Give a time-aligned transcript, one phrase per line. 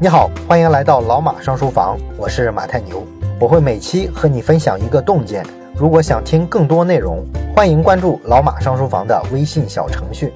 [0.00, 3.04] 你好，欢迎来到老马上书房，我是马太牛，
[3.40, 5.44] 我会每期和你分享一个洞见。
[5.74, 10.32] 如果想听更多内容，欢迎关注老马上书房的微信小程序。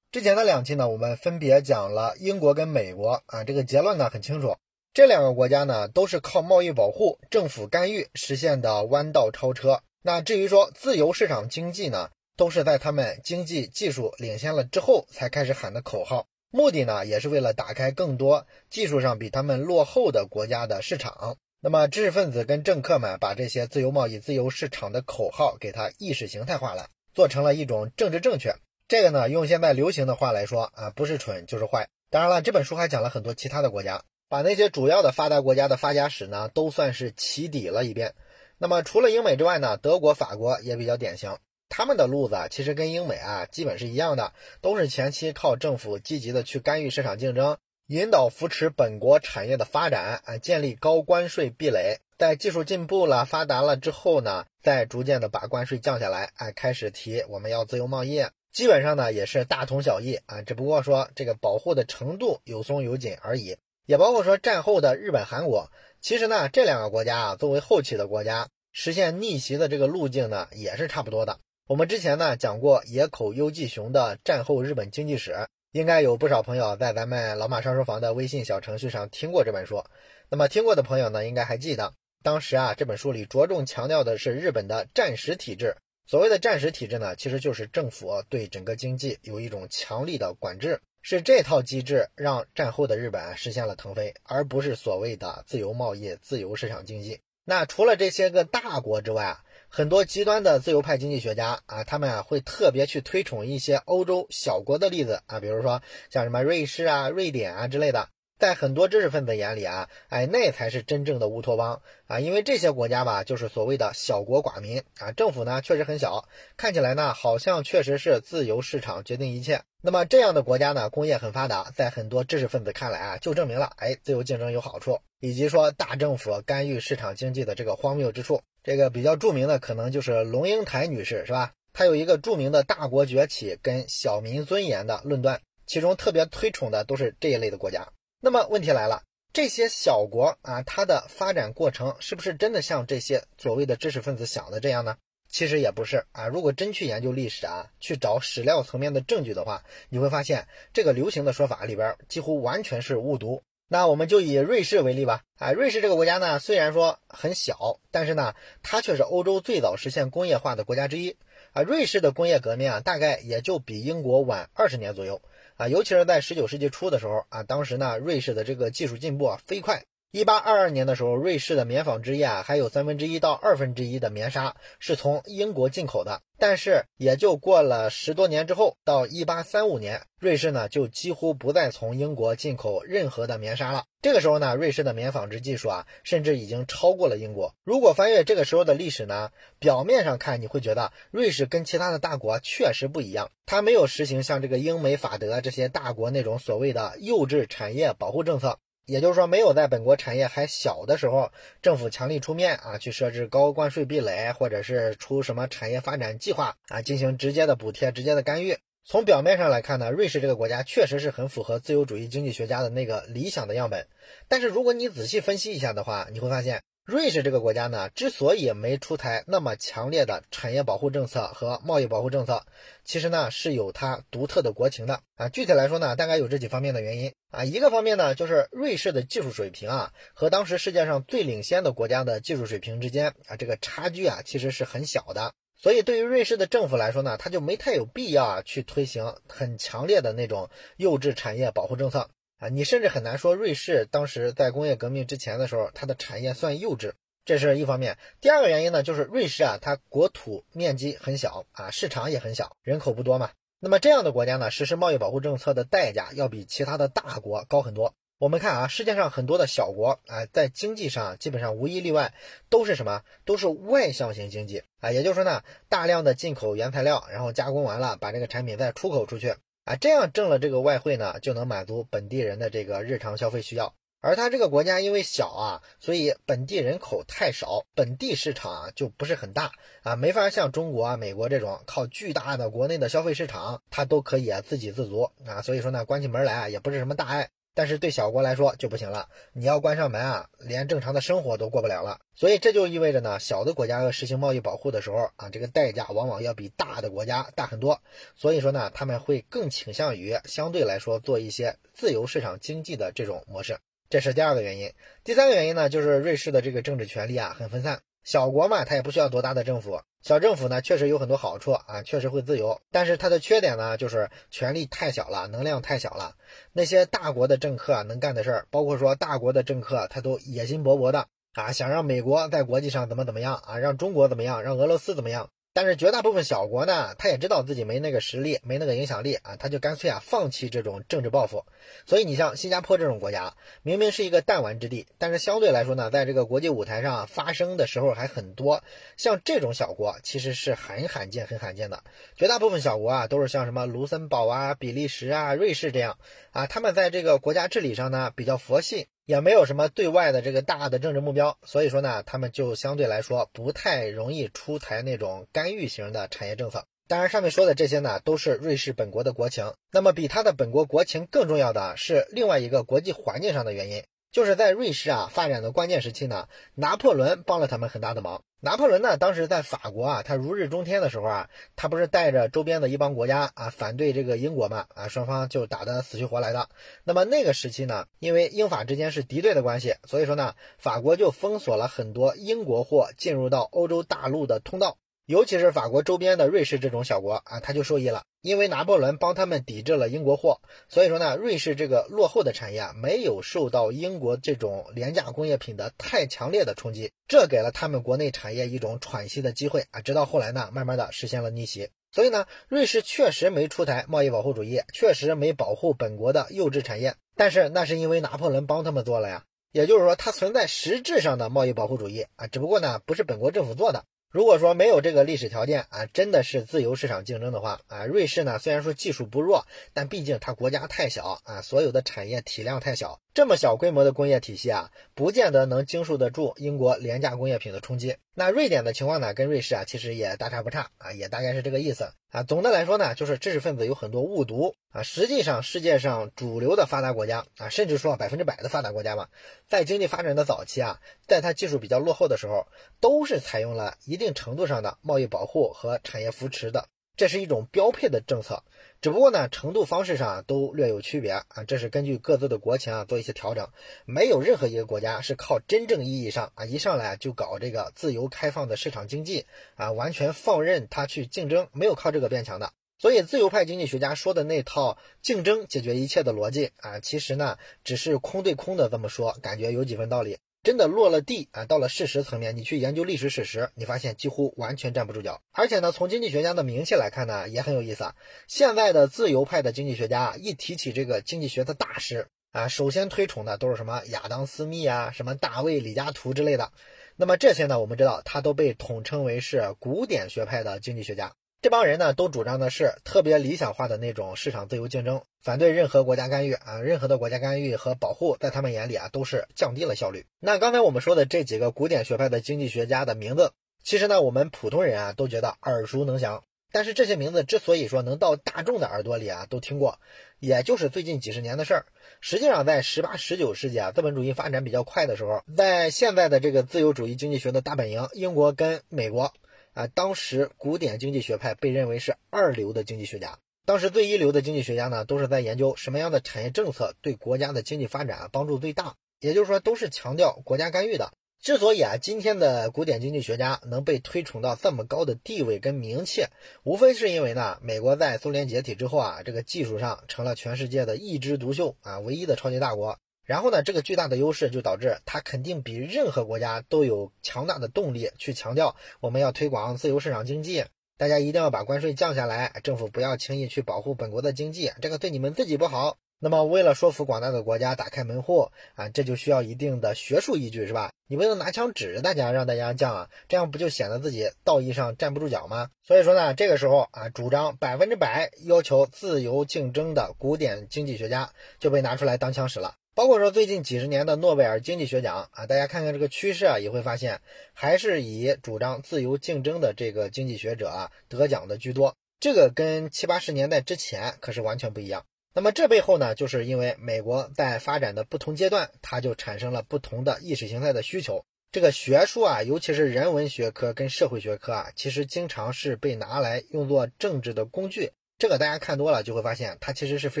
[0.12, 4.54] 之前的两期呢，我们分别讲了英国跟美国啊，这个结论呢很清楚，
[4.94, 9.80] 这两个国家呢都是靠贸易保护、政府干预实现的弯道超车。
[10.02, 16.26] 那至于说自由市场经济呢，都是在他们经济技术领先了之后才开始喊的口号。
[16.50, 21.36] 目的呢，也是为了打开更多技术上比他们落后的国家的市场。
[21.60, 28.54] 那么，知识分子跟政客们把这些自由贸易、自由市场的口号给它意识形态化了，做成了一种政治正确。
[28.86, 31.88] 这个呢，用现在流行的话来说啊，不是蠢就是坏。
[32.10, 38.14] 当然了，这本书还讲了很多其他的国家，把那些主要的发达国家的发家史呢，都算是起底了一遍。
[38.56, 41.36] 那么，除了英美之外呢，德国、法国也比较典型。
[41.68, 60.16] 他们的路子啊，其实跟英美啊基本是一样的，都是前期靠政府积极的去干预市场竞争，引导扶持本国产业的发展啊，建立高关税壁垒，在技术进步了、发达了之后呢，再逐渐的把关税降下来，哎，开始提我们要自由贸易，基本上呢也是大同小异。
[60.26, 65.70] 啊，只不过说这个保护的程度有松有紧而已，也包括说战后的日本、韩国，
[66.00, 71.38] 其实呢这两个国家啊作为后期的国家，实现逆袭的这个路径呢也是差不多的。
[71.68, 79.84] 我们之前呢讲过野口优纪雄的战后日本经济史，应该有不少朋友在咱们老马上书房的微信小程序上听过这本书。
[80.30, 85.76] 那么听过的朋友呢，应该还记得，当时啊这本书里着重强调的是日本的战时体制。
[86.06, 97.20] 所谓的战时体制呢，其实就是政府对整个经济有一种强力的管制，是这套机制让战后的日本实现了腾飞，而不是所谓的自由贸易、自由市场经济。
[97.44, 99.44] 那除了这些个大国之外啊。
[99.68, 108.08] 很多极端的自由派经济学家啊，他们啊会特别去推崇一些欧洲小国的例子啊，比如说像什么瑞士啊、瑞典啊之类的。
[108.38, 119.62] 在很多知识分子眼里啊，哎，那才是真正的乌托邦啊，因为这些国家吧，就是所谓的小国寡民啊，政府呢确实很小，看起来呢好像确实是自由市场决定一切。
[119.82, 128.40] 那么这样的国家呢，工业很发达，在很多知识分子看来啊，就证明了哎，自由竞争有好处，以及说大政府干预市场经济的这个荒谬之处。
[128.68, 131.54] 这个比较著名的可能就是龙应台女士，是吧？
[131.72, 137.88] 她有一个著名的大国崛起跟小民尊严的论断，其中特别推崇的都是这一类的国家。
[138.20, 144.98] 那么问题来了，这些小国啊，它的发展过程是不是真的像这些所谓的知识分子想的这样呢？
[145.30, 146.28] 其实也不是啊。
[146.28, 153.42] 如果真去研究历史啊，去找史料层面的证据的话，你会发现这个流行的说法里边几乎完全是误读。
[153.68, 155.22] 那我们就以瑞士为例吧。
[155.36, 161.16] 啊，瑞士这个国家呢，虽然说很小，但是呢，它却是欧洲最早实现工业化的国家之一。
[161.52, 165.20] 啊，瑞士的工业革命啊，大概也就比英国晚二十年左右。
[165.56, 169.84] 啊，尤其是在十九世纪初的时候啊，当时呢，瑞士的这个技术进步啊飞快。
[170.10, 176.22] 一八二二年的时候，瑞士的棉纺织业啊，还有三分之一到二分之一的棉纱是从英国进口的。
[176.38, 183.84] 但是也就过了十多年之后，到一八三五年，瑞士呢就几乎不再从英国进口任何的棉纱了。
[184.00, 187.54] 这个时候呢，瑞士的棉纺织技术啊，甚至已经超过了英国。
[187.62, 198.58] 如果翻阅这个时候的历史呢，表面上看你会觉得瑞士跟其他的大国确实不一样，它没有实行像这个英美法德这些大国那种所谓的幼稚产业保护政策。
[198.88, 208.56] 也就是说，没有在本国产业还小的时候，政府强力出面啊，去设置高关税壁垒，或者是出什么产业发展计划啊，进行直接的补贴、直接的干预。
[208.84, 213.86] 从表面上来看呢，瑞士这个国家确实是很符合自由主义经济学家的那个理想的样本。
[214.26, 216.62] 但是如果你仔细分析一下的话，你会发现。
[216.88, 222.46] 瑞士这个国家呢，之所以没出台那么强烈的产业保护政策和贸易保护政策，
[222.82, 225.28] 其实呢是有它独特的国情的啊。
[225.28, 227.44] 具体来说呢，大概有这几方面的原因啊。
[227.44, 235.34] 一个方面呢，就是瑞士的技术水平啊，和当时世界上最领先的国家的技术水平之间啊，这个差距啊，其实是很小的。
[235.58, 242.08] 所以对于瑞士的政府来说呢，他就没太有必要啊去推行很强烈的那种幼稚产业保护政策。
[242.38, 246.92] 啊，你甚至很难说瑞士当时在工业革命之前的时候，它的产业算幼稚，
[247.24, 247.98] 这是一方面。
[248.20, 253.30] 第二个原因呢，就是瑞士啊，它国土面积很小啊，市场也很小，人口不多嘛。
[253.58, 257.94] 那么这样的国家呢，实施贸易保护政策的代价要比其他的大国高很多。
[258.18, 262.14] 我们看啊，世界上很多的小国啊，在经济上基本上无一例外
[262.48, 263.02] 都是什么？
[263.24, 269.34] 都是外向型经济啊，也就是说呢，大量的进口原材料，然后加工完了，把这个产品再出口出去。
[269.68, 273.74] 啊，这样挣了这个外汇呢，就能满足本地人的这个日常消费需要。
[274.00, 285.42] 而他这个国家因为小啊，所以本地人口太少，本地市场啊就不是很大啊，没法像中国啊、美国这种靠巨大的国内的消费市场，它都可以啊自给自足啊。
[285.42, 287.28] 所以说呢，关起门来啊也不是什么大碍。
[287.54, 292.00] 但是对小国来说就不行了，你要关上门啊，连正常的生活都过不了了。
[292.14, 297.80] 所以这就意味着呢，小的国家要实行贸易保护的时候啊，这个代价往往要比大的国家大很多。
[298.14, 303.58] 所以说呢，他们会更倾向于相对来说做一些自由市场经济的这种模式。
[303.90, 304.72] 这是第二个原因。
[305.02, 307.80] 第三个原因呢，就是瑞士的这个政治权力啊很分散。
[308.08, 309.82] 小国嘛，它也不需要多大的政府。
[310.00, 312.58] 小政府呢，确实有很多好处啊，确实会自由。
[312.72, 316.14] 但是它的缺点呢，就是权力太小了，能量太小了。
[316.54, 325.28] 那些大国的政客能干的事儿，包括说大国的政客，他都野心勃勃的啊，想让美国在国际上怎么怎么样啊，让中国怎么样，让俄罗斯怎么样。
[325.58, 331.44] 但是绝大部分小国呢，他也知道自己没那个实力，没那个影响力啊，他就干脆啊放弃这种政治抱负。
[331.84, 333.34] 所以你像新加坡这种国家，
[333.64, 338.62] 明明是一个弹丸之地，但是相对来说呢，在这个国际舞台上发声的时候还很多。
[338.96, 341.82] 像这种小国其实是很罕见、很罕见的。
[342.14, 345.98] 绝大部分小国啊，都是像什么卢森堡啊、比利时啊、瑞士这样
[346.30, 348.86] 啊，他们在这个国家治理上呢比较佛系。
[349.08, 356.66] 也没有什么对外的这个大的政治目标，所以说呢，他们就相对来说不太容易出台那种干预型的产业政策。
[356.88, 359.54] 当然，上面说的这些呢，都是瑞士本国的国情。
[359.72, 363.82] 那么，比它的本国国情更重要的是另外一个国际环境上的原因。
[364.10, 368.22] 就是在瑞士啊发展的关键时期呢，拿破仑帮了他们很大的忙。
[368.40, 376.48] 拿破仑呢，当时在法国啊，他如日中天的时候啊，他不是带着周边的一帮国家啊反对这个英国嘛啊，双方就打得死去活来的。
[376.84, 384.78] 那么那个时期呢，因为英法之间是敌对的关系，所以说呢，法国就封锁了很多英国货进入到欧洲大陆的通道。
[385.08, 399.80] 尤其是法国周边的瑞士这种小国啊，他就受益了，因为拿破仑帮他们抵制了英国货，所以说呢，瑞士这个落后的产业啊，没有受到英国这种廉价工业品的太强烈的冲击，这给了他们国内产业一种喘息的机会啊。
[399.80, 401.70] 直到后来呢，慢慢的实现了逆袭。
[401.90, 413.86] 所以呢，瑞士确实没出台贸易保护主义，确实没保护本国的幼稚产业，但是那是因为拿破仑帮他们做了呀，也就是说，它存在实质上的贸易保护主义啊，只不过呢，不是本国政府做的。
[414.10, 427.96] 如果说没有这个历史条件啊，真的是自由市场竞争的话啊，瑞士呢虽然说技术不弱，但毕竟它国家太小啊，所有的产业体量太小，这么小规模的工业体系啊，不见得能经受得住英国廉价工业品的冲击。
[428.14, 432.22] 那瑞典的情况呢，跟瑞士啊其实也大差不差啊，也大概是这个意思啊。
[432.22, 434.84] 总的来说呢，就是知识分子有很多误读啊。
[434.84, 439.08] 实际上，世界上主流的发达国家啊，甚至说百分之百的发达国家嘛，
[439.48, 440.78] 在经济发展的早期啊，
[441.08, 442.46] 在它技术比较落后的时候，
[442.78, 446.68] 都是采用了一定程度上的贸易保护和产业扶持的。
[446.98, 448.42] 这是一种标配的政策，
[448.80, 451.44] 只不过呢，程度方式上都略有区别啊。
[451.46, 453.48] 这是根据各自的国情啊做一些调整。
[453.86, 462.52] 没有任何一个国家是靠真正意义上啊一上来就搞这个自由开放的市场经济啊，完全放任它去竞争，没有靠这个变强的。
[462.80, 470.18] 所以，自由派经济学家说的那套竞争解决一切的逻辑啊，其实呢只是空对空的这么说，感觉有几分道理。
[470.42, 475.20] 真的落了地啊，到了事实层面，你去研究历史史实，你发现几乎完全站不住脚。
[475.32, 477.94] 而且呢，从经济学家的名气来看呢，也很有意思啊。
[478.28, 486.52] 现在的自由派的经济学家一提起这个经济学的大师啊，首先推崇的都是什么亚当·斯密啊，什么大卫·李嘉图之类的。
[486.96, 491.12] 那么这些呢，我们知道他都被统称为是古典学派的经济学家。
[491.40, 500.06] 这帮人呢，都主张的是特别理想化的那种市场自由竞争，反对任何国家干预啊，任何的国家干预和保护，在他们眼里啊，都是降低了效率。
[500.18, 503.30] 那刚才我们说的这几个古典学派的经济学家的名字，
[503.62, 506.24] 其实呢，我们普通人啊都觉得耳熟能详。
[506.50, 509.78] 但是这些名字之所以说能到大众的耳朵里啊，都听过，
[510.18, 511.66] 也就是最近几十年的事儿。
[512.00, 519.14] 实际上，在十八、十九世纪啊，资本主义发展比较快的时候，在现在的这个自由主义经济学的大本营，英国跟美国。
[519.58, 523.18] 啊，当时古典经济学派被认为是二流的经济学家。
[523.44, 530.92] 当时最一流的经济学家呢，都是在研究什么样的产业政策对国家的经济发展帮助最大，也就是说，都是强调国家干预的。
[531.20, 536.04] 之所以啊，今天的古典经济学家能被推崇到这么高的地位跟名气，
[536.44, 542.78] 无非是因为呢，美国在苏联解体之后啊，这个技术上成了全世界的一枝独秀啊，唯一的超级大国。
[543.08, 550.44] 然后呢，这个巨大的优势就导致它肯定比任何国家都有强大的动力去强调我们要推广自由市场经济，
[550.76, 555.78] 大家一定要把关税降下来，政府不要轻易去保护本国的经济，这个对你们自己不好。
[556.00, 560.70] 那么为了说服广大的国家打开门户啊，这就需要一定的学术依据，是吧？
[560.86, 565.48] 你不能拿枪指着大家让大家降啊，这样不就显得自己道义上站不住脚吗？
[565.66, 571.10] 所以说呢，这个时候啊，主张百分之百要求自由竞争的古典经济学家
[571.40, 572.54] 就被拿出来当枪使了。
[572.78, 577.00] 包括说最近几十年的诺贝尔经济学奖啊，大家看看这个趋势啊，也会发现
[577.32, 581.74] 还是以主张自由竞争的这个经济学者啊得奖的居多。
[581.98, 584.84] 这个跟七八十年代之前可是完全不一样。
[585.12, 591.04] 那么这背后呢，就是因为美国在发展的不同阶段，它就产生了不同的意识形态的需求。
[591.32, 597.72] 这个学术啊，尤其是人文学科跟社会学科啊，其实经常是被拿来用作政治的工具。
[597.98, 600.00] 这个大家看多了就会发现，它其实是非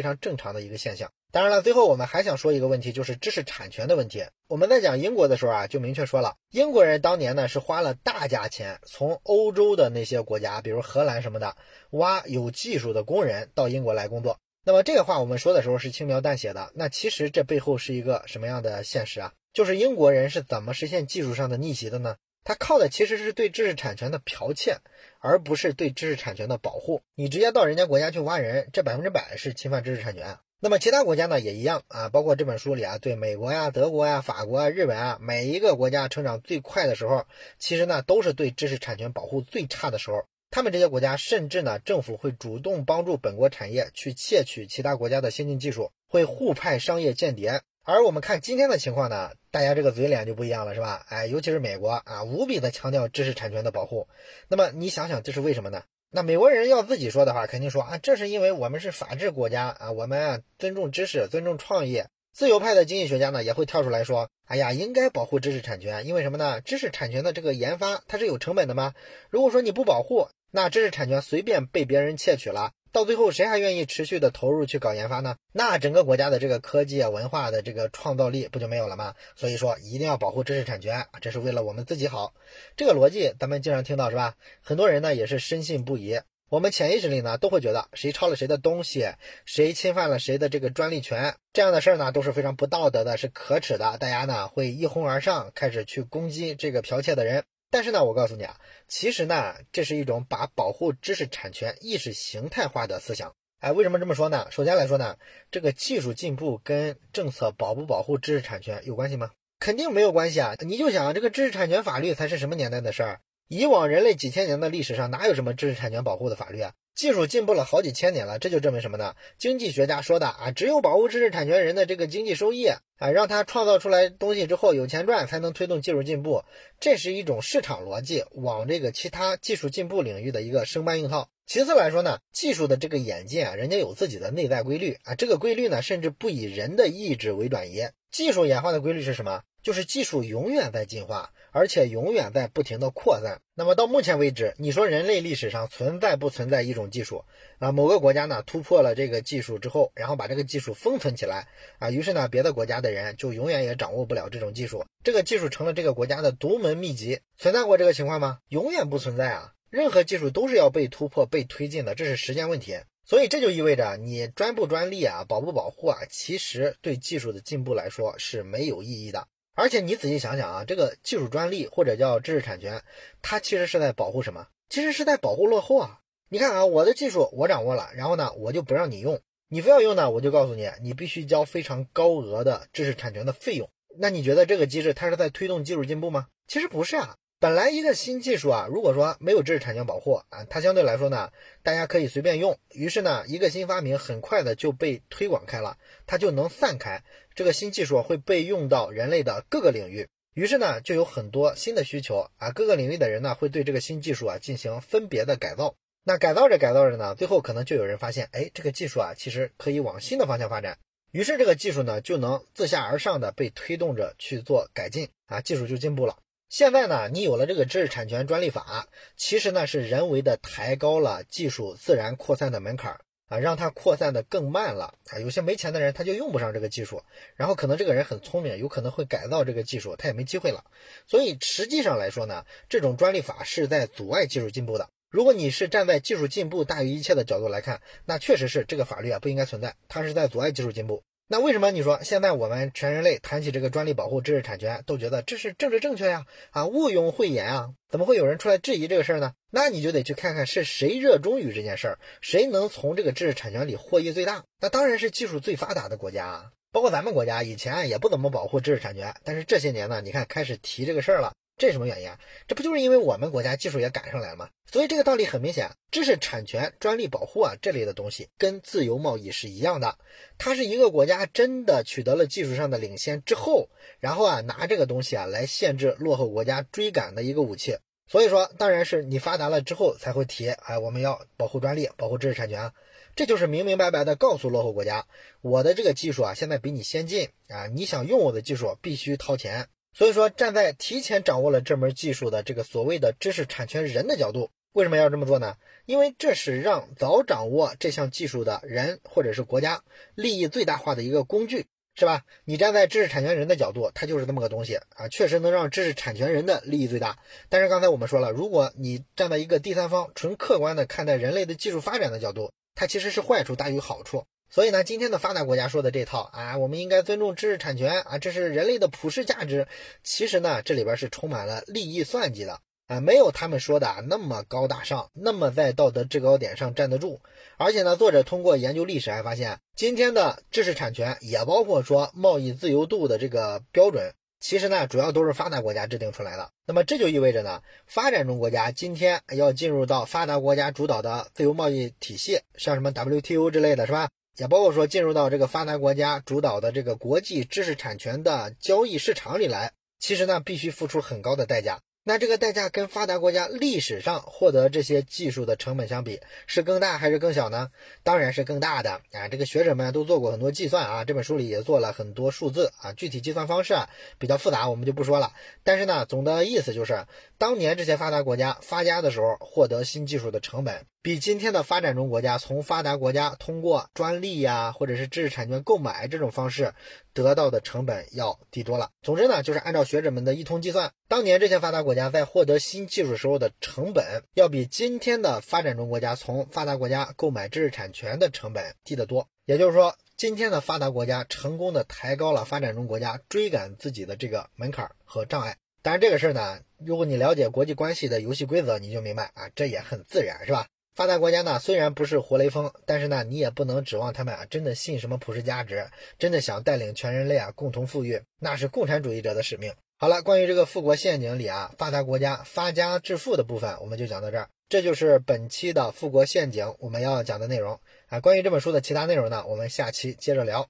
[0.00, 1.10] 常正常的一个现象。
[1.30, 4.24] 当然了，最后我们还想说一个问题，就是知识产权的问题。
[4.46, 11.54] 我们在讲英国的时候啊，就明确说了，英国人当年呢是花了大价钱，从欧洲的那些国家，比如荷兰什么的，
[11.90, 14.38] 挖有技术的工人到英国来工作。
[14.64, 19.34] 那么这个话我们说的时候是轻描淡写的，那其实这背后是一个什么样的现实啊？
[19.52, 22.16] 就是英国人是怎么实现技术上的逆袭的呢？
[22.42, 24.78] 他靠的其实是对知识产权的剽窃，
[25.20, 27.02] 而不是对知识产权的保护。
[27.14, 30.38] 你直接到人家国家去挖人，这百分之百是侵犯知识产权。
[30.60, 37.26] 那么其他国家呢也一样啊，包括这本书里啊，对美国呀、德国呀、法国啊、日本啊，每一个国家成长最快的时候，
[37.60, 40.24] 其实呢都是对知识产权保护最差的时候。
[40.50, 47.60] 他们这些国家甚至呢，政府会主动帮助本国产业去窃取其他国家的先进技术，会互派商业间谍。
[47.84, 51.06] 而我们看今天的情况呢，大家这个嘴脸就不一样了，是吧？
[51.08, 54.08] 哎，尤其是美国啊，无比的强调知识产权的保护。
[54.48, 55.84] 那么你想想，这是为什么呢？
[56.10, 62.08] 那美国人要自己说的话，肯定说啊，这是因为我们是法治国家啊，我们啊尊重知识，尊重创业。
[62.32, 66.62] 自由派的经济学家呢，也会跳出来说，哎呀，应该保护知识产权，因为什么呢？
[66.62, 68.94] 知识产权的这个研发它是有成本的吗？
[69.28, 75.36] 如果说你不保护，那知识产权随便被别人窃取了，到最后谁还愿意持续的投入去搞研发呢？
[75.52, 79.14] 那整个国家的这个科技啊、文化的这个创造力不就没有了吗？
[79.36, 82.34] 所以说一定要保护知识产权，这是为了我们自己好。
[82.76, 84.34] 这个逻辑咱们经常听到是吧？
[84.62, 86.18] 很多人呢也是深信不疑。
[86.48, 89.06] 我们潜意识里呢都会觉得谁抄了谁的东西，
[89.44, 93.96] 谁侵犯了谁的这个专利权，这样的事儿呢都是非常不道德的，是可耻的。
[93.98, 97.44] 大家呢会一哄而上，开始去攻击这个剽窃的人。
[97.70, 98.56] 但是呢，我告诉你啊，
[98.86, 103.34] 其实呢，这是一种把保护知识产权意识形态化的思想。
[103.60, 104.48] 哎，为什么这么说呢？
[104.50, 105.16] 首先来说呢，
[105.50, 109.30] 这个技术进步跟政策保不保护知识产权有关系吗？
[109.60, 110.54] 肯定没有关系啊！
[110.60, 113.20] 你就想这个知识产权法律才是什么年代的事儿？
[113.48, 116.74] 以往人类几千年的历史上哪有什么知识产权保护的法律啊？
[116.94, 119.14] 技术进步了好几千年了，这就证明什么呢？
[119.38, 126.42] 经济学家说的啊，只有保护知识产权人的这个经济收益啊，让他创造出来东西之后有钱赚，才能推动技术进步。
[126.80, 131.30] 这是一种市场逻辑，往这个其他技术进步领域的一个生搬硬套。
[131.46, 137.88] 其次来说呢，技术的这个演进啊，人家有自己的内在规律啊，这个规律呢，甚至不以人的意志为转移。
[138.10, 139.42] 技术演化的规律是什么？
[139.62, 143.40] 就是技术永远在进化，而且永远在不停的扩散。
[143.54, 147.24] 那么到目前为止，你说人类历史上存在不存在一种技术
[147.58, 147.72] 啊？
[147.72, 151.48] 某个国家呢突破了这个技术之后，然后把这个技术封存起来
[151.78, 157.20] 啊，于是呢别的国家的人就永远也掌握不了这种技术，这个技术成了这个国家的独门秘籍。
[157.36, 158.38] 存在过这个情况吗？
[158.48, 159.52] 永远不存在啊！
[159.70, 162.78] 任何技术都是要被突破、被推进的，这是时间问题。
[163.04, 169.26] 所以这就意味着你专不专利啊，保不保护啊，其实对技术的进步来说是没有意义的。
[169.58, 172.80] 而且你仔细想想啊，这个技术专利或者叫知识产权，
[173.22, 174.46] 它其实是在保护什么？
[174.68, 175.98] 其实是在保护落后啊！
[176.28, 183.68] 你看啊，我的技术我掌握了，然后呢，我就不让你用，你非要用呢，我就告诉你，你必须交非常高额的知识产权的费用。
[183.98, 186.28] 那你觉得这个机制它是在推动技术进步吗？
[186.46, 187.16] 其实不是啊。
[187.40, 191.30] 本来一个新技术啊，如果说没有知识产权保护啊，它相对来说呢，
[191.62, 192.58] 大家可以随便用。
[192.72, 197.04] 于是呢，一个新发明很快的就被推广开了，它就能散开。
[197.36, 205.76] 这个新技术会被用到人类的各个领域，于是呢，就有很多新的需求啊，各个领域的人呢会对这个新技术啊进行分别的改造。
[206.02, 210.76] 那改造着改造着呢，最后可能就有人发现，哎，这个技术啊其实可以往新的方向发展。
[211.12, 216.16] 于是这个技术呢就能自下而上的被推动着去做改进啊，技术就进步了。
[216.48, 225.18] 现在呢，你有了这个知识产权专利法，其实呢是人为的抬高了技术自然扩散的门槛啊，让它扩散的更慢了啊。
[225.18, 227.02] 有些没钱的人他就用不上这个技术，
[227.36, 230.64] 然后可能这个人很聪明，有可能会改造这个技术，他也没机会了。
[231.06, 234.88] 所以实际上来说呢，这种专利法是在阻碍技术进步的。
[235.10, 241.02] 如果你是站在技术进步大于一切的角度来看，那确实是这个法律啊不应该存在，它是在阻碍技术进步。
[241.30, 246.24] 那为什么你说现在我们全人类谈起这个专利保护知识产权，都觉得这是政治正确呀？
[246.52, 247.68] 啊，毋庸讳言啊！
[247.90, 249.34] 怎么会有人出来质疑这个事儿呢？
[249.50, 254.42] 那你就得去看看是谁热衷于这件事儿，谁能从这个知识产权里获益最大？
[254.58, 256.44] 那当然是技术最发达的国家啊！
[256.72, 261.34] 包括咱们国家以前也不怎么保护知识产权，但是这些年呢，你看开始提这个事儿了。
[261.58, 262.18] 这是什么原因啊？
[262.46, 264.48] 这不就是因为我们国家技术也赶上来了吗？
[264.70, 269.98] 所以这个道理很明显，知识产权、专利保护啊这类的东西跟自由贸易是一样的，
[270.38, 277.76] 它是一个国家真的取得了技术上的领先之后，然后啊拿这个东西啊来限制落后国家追赶的一个武器。
[278.06, 282.72] 所以说，当然是你发达了之后才会提，哎，我们要保护专利、保护知识产权。
[283.16, 285.06] 这就是明明白白的告诉落后国家，
[285.42, 289.68] 我的这个技术啊，现在比你先进啊，你想用我的技术，必须掏钱。
[289.98, 295.56] 所以说，站在提前掌握了这门技术的这个所谓的知识产权人的角度，为什么要这么做呢？
[295.86, 299.82] 因为这是让早掌握这项技术的人或者是国家
[300.14, 302.22] 利益最大化的一个工具，是吧？
[302.44, 307.18] 你站在知识产权人的角度，它就是这么个东西啊，确实能让知识产权人的利益最大。
[307.48, 314.26] 但是刚才我们说了，如果你站在一个第三方纯客观的看待人类的技术发展的角度，它其实是坏处大于好处。
[314.50, 319.66] 所以呢，今天的发达国家说的这套啊，我们应该尊重知识产权啊，这是人类的普世价值。
[320.02, 327.20] 其实呢，这里边是充满了利益算计的啊，没有他们说的那么高大上，那么在道德制高点上站得住。
[327.58, 334.12] 而且呢，作者通过研究历史还发现，今天的知识产权也包括说贸易自由度的这个标准。
[334.40, 336.50] 其实呢，主要都是发达国家制定出来的。
[336.64, 344.08] 那么这就意味着呢，发展中国家今天要进入到发达国家主导的自由贸易体系，像什么 WTO 之类的是吧？
[344.38, 351.80] 也包括说进入到这个发达国家主导的这个国际知识产权的交易市场里来，其实呢必须付出很高的代价。
[352.04, 357.68] 那这个代价跟发达国家历史上获得这些技术的成本相比，是更大还是更小呢？
[358.02, 359.28] 当然是更大的啊！
[359.28, 365.34] 这个学者们都做过很多计算啊，这本书里也做了很多数字啊，具体计算方式啊比较复杂，我们就不说了。
[365.64, 367.04] 但是呢，总的意思就是，
[367.36, 370.86] 当年这些发达国家发家的时候，获得新技术的成本。
[371.00, 376.74] 比今天的发展中国家从发达国家通过专利呀，或者是知识产权购买这种方式
[377.12, 378.90] 得到的成本要低多了。
[379.00, 389.28] 总之呢，就是按照学者们的一通计算，当年这些发达国家在获得新技术时候的成本，要比今天的发展中国家从发达国家购买知识产权的成本低得多。
[389.46, 395.56] 也就是说，今天的发达国家成功的抬高了发展中国家追赶自己的这个门槛和障碍。
[395.80, 400.66] 当然，这个事儿呢，如果你了解国际关系的游戏规则，你就明白啊，这也很自然，是吧？
[400.98, 405.86] 发达国家呢，虽然不是活雷锋，但是呢，你也不能指望他们啊，真的信什么普世价值，
[406.18, 409.72] 真的想带领全人类啊共同富裕，那是共产主义者的使命。
[409.96, 414.48] 好了，关于这个富国陷阱里啊，发达国家发家致富的部分，我们就讲到这儿。
[414.68, 418.18] 这就是本期的富国陷阱我们要讲的内容啊。
[418.18, 420.66] 关于这本书的其他内容呢，我们下期接着聊。